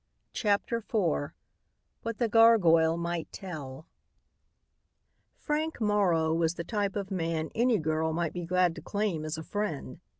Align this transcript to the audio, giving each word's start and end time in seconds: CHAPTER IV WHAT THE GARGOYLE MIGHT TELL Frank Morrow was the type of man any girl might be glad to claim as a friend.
CHAPTER 0.33 0.77
IV 0.77 1.33
WHAT 2.01 2.17
THE 2.17 2.27
GARGOYLE 2.27 2.97
MIGHT 2.97 3.31
TELL 3.31 3.85
Frank 5.37 5.79
Morrow 5.79 6.33
was 6.33 6.55
the 6.55 6.63
type 6.63 6.95
of 6.95 7.11
man 7.11 7.51
any 7.53 7.77
girl 7.77 8.11
might 8.11 8.33
be 8.33 8.43
glad 8.47 8.73
to 8.73 8.81
claim 8.81 9.23
as 9.25 9.37
a 9.37 9.43
friend. 9.43 9.99